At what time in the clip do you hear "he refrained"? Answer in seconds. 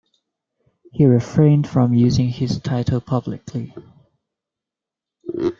0.91-1.69